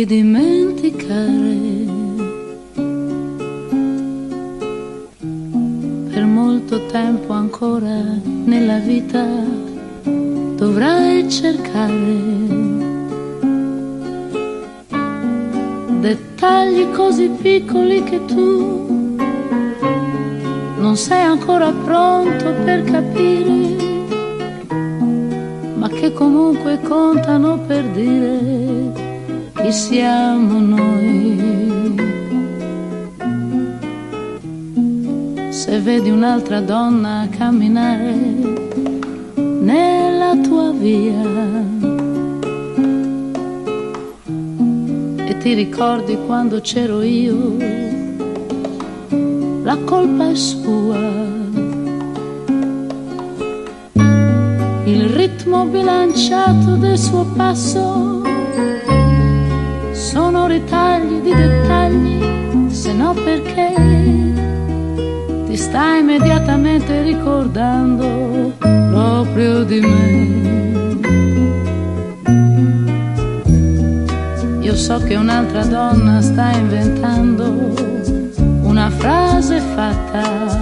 [0.00, 1.58] di dimenticare.
[6.10, 9.26] Per molto tempo ancora nella vita
[10.56, 12.16] dovrai cercare
[16.00, 19.06] dettagli così piccoli che tu
[20.78, 23.76] non sei ancora pronto per capire,
[25.74, 29.09] ma che comunque contano per dire
[29.62, 31.98] chi siamo noi.
[35.50, 38.14] Se vedi un'altra donna camminare
[39.34, 41.22] nella tua via
[45.26, 47.56] e ti ricordi quando c'ero io,
[49.62, 51.28] la colpa è sua.
[54.84, 58.09] Il ritmo bilanciato del suo passo
[60.50, 63.72] ritagli di dettagli, se no perché
[65.46, 70.38] ti stai immediatamente ricordando proprio di me.
[74.60, 77.72] Io so che un'altra donna sta inventando
[78.62, 80.58] una frase fatta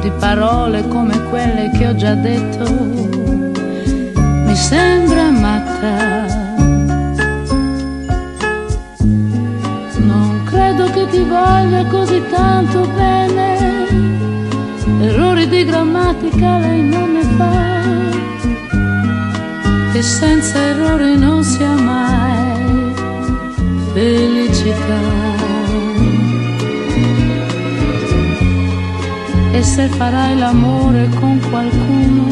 [0.00, 2.70] di parole come quelle che ho già detto.
[4.44, 6.31] Mi sembra matta.
[11.32, 13.46] Voglia così tanto bene.
[15.00, 17.70] Errori di grammatica lei non ne fa.
[19.94, 22.94] E senza errori non si ha mai
[23.92, 25.00] felicità.
[29.52, 32.24] E se farai l'amore con qualcuno,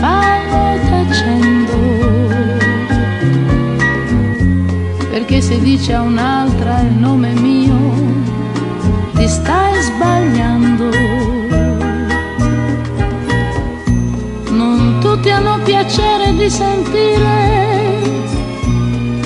[0.00, 2.61] fallo tacendo.
[5.32, 7.74] Perché se dici a un'altra il nome mio,
[9.14, 10.90] ti stai sbagliando.
[14.50, 18.10] Non tutti hanno piacere di sentire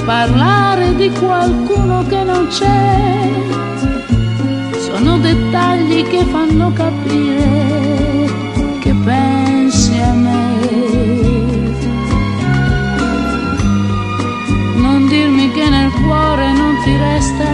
[0.04, 3.28] parlare di qualcuno che non c'è
[4.78, 7.65] sono dettagli che fanno capire
[16.02, 17.44] cuore non ti resta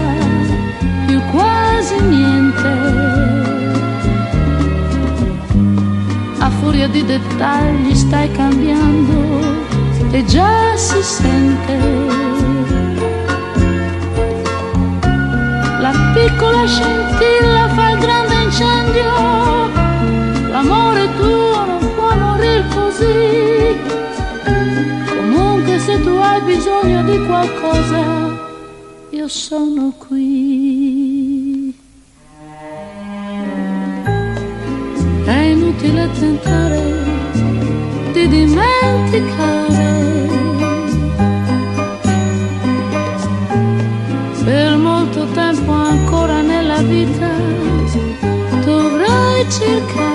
[1.07, 2.71] più quasi niente.
[6.39, 9.41] A furia di dettagli stai cambiando
[10.11, 11.79] e già si sente.
[15.81, 19.11] La piccola scintilla fa il grande incendio,
[20.51, 23.81] l'amore tuo non può morire così.
[25.09, 28.22] Comunque se tu hai bisogno di qualcosa,
[29.23, 31.73] io sono qui.
[35.25, 36.81] È inutile tentare
[38.13, 39.91] di dimenticare.
[44.45, 47.31] Per molto tempo ancora nella vita
[48.65, 50.12] dovrai cercare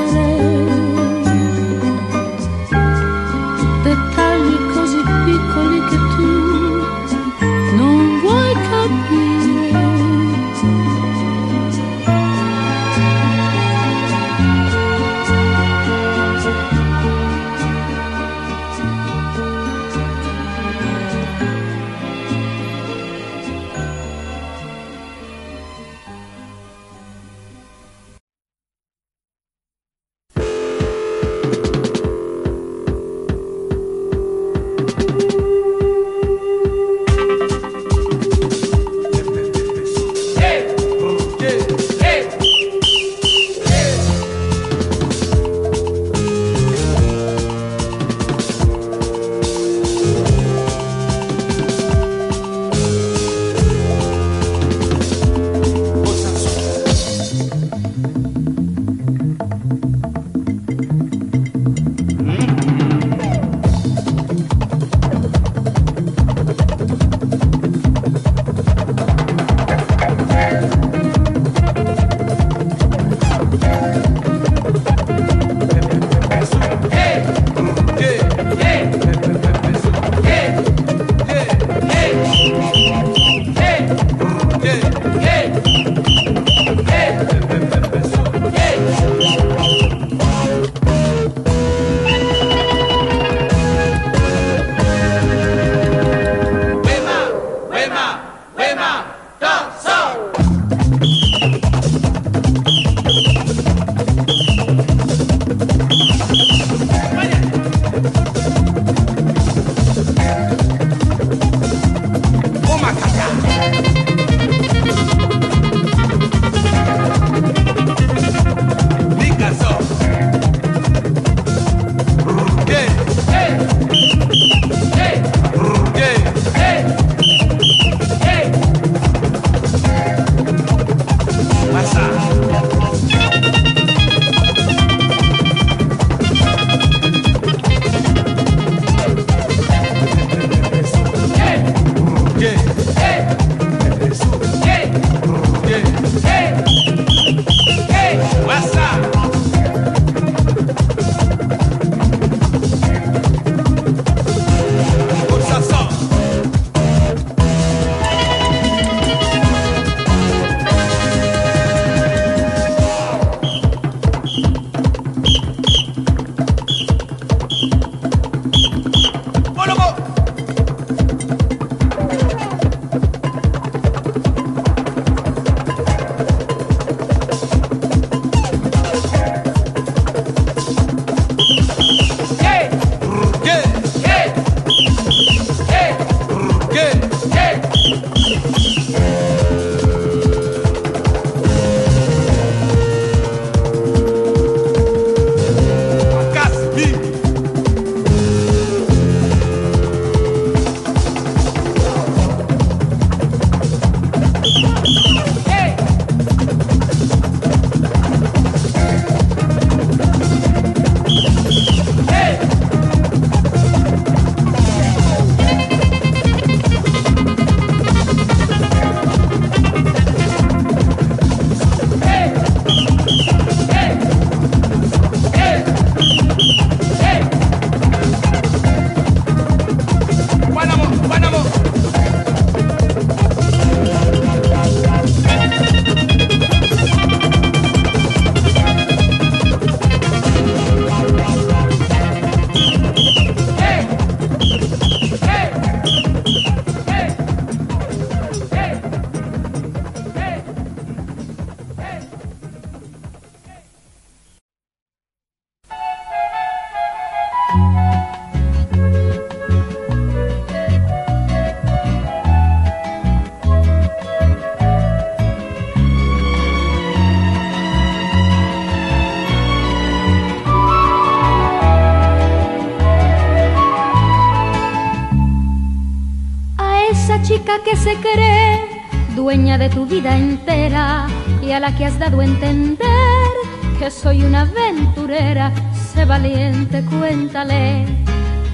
[277.88, 278.84] se cree
[279.16, 281.08] dueña de tu vida entera
[281.42, 283.32] y a la que has dado a entender
[283.80, 285.54] que soy una aventurera.
[285.94, 287.86] Sé valiente, cuéntale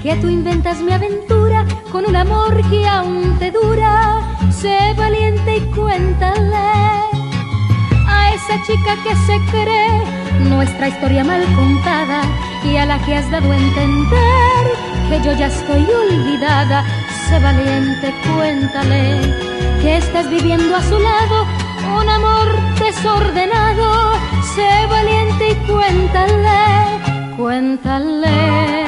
[0.04, 4.22] que tú inventas mi aventura con un amor que aún te dura.
[4.52, 6.68] Sé valiente y cuéntale
[8.06, 10.00] a esa chica que se cree
[10.48, 12.20] nuestra historia mal contada
[12.62, 14.62] y a la que has dado a entender
[15.08, 17.03] que yo ya estoy olvidada.
[17.28, 19.20] Sé valiente, cuéntale
[19.80, 21.46] que estás viviendo a su lado
[22.00, 24.14] un amor desordenado.
[24.54, 26.62] Sé valiente y cuéntale,
[27.36, 28.84] cuéntale.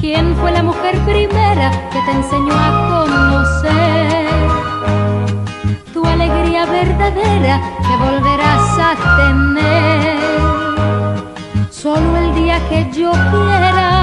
[0.00, 4.26] ¿Quién fue la mujer primera que te enseñó a conocer?
[5.94, 10.16] Tu alegría verdadera que volverás a tener.
[11.70, 13.95] Solo el día que yo quiera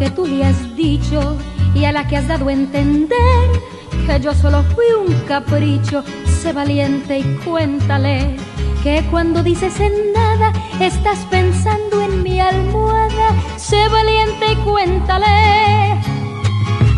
[0.00, 1.36] que tú le has dicho
[1.74, 3.46] y a la que has dado a entender
[4.06, 6.02] que yo solo fui un capricho.
[6.24, 8.34] Sé valiente y cuéntale
[8.82, 13.28] que cuando dices en nada estás pensando en mi almohada.
[13.58, 15.26] Sé valiente y cuéntale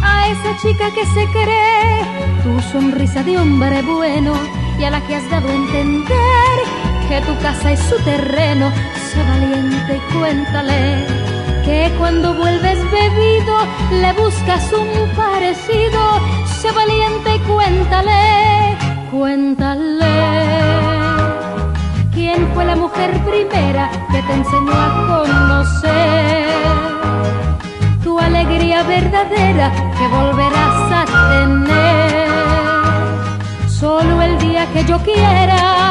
[0.01, 2.05] a esa chica que se cree
[2.45, 4.33] tu sonrisa de hombre bueno
[4.79, 6.55] y a la que has dado a entender
[7.09, 8.71] que tu casa es su terreno
[9.11, 11.22] sé valiente y cuéntale
[11.65, 13.57] que cuando vuelves bebido
[14.01, 16.01] le buscas un parecido.
[16.47, 18.77] Sé valiente y cuéntale,
[19.11, 20.07] cuéntale.
[22.13, 26.47] ¿Quién fue la mujer primera que te enseñó a conocer?
[28.03, 32.29] Tu alegría verdadera que volverás a tener.
[33.69, 35.82] Solo el día que yo quiera